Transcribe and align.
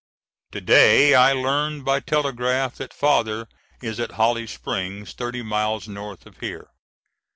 To 0.53 0.61
day 0.61 1.13
I 1.13 1.31
learned 1.31 1.85
by 1.85 1.99
telegraph 1.99 2.77
that 2.77 2.91
Father 2.91 3.47
is 3.83 3.99
at 3.99 4.13
Holly 4.13 4.47
Springs, 4.47 5.13
thirty 5.13 5.43
miles 5.43 5.87
north 5.87 6.25
of 6.25 6.39
here. 6.39 6.71